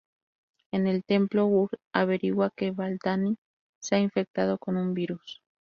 [0.71, 3.37] En el templo, Urd averigua que Belldandy
[3.79, 5.43] se ha infectado con un virus.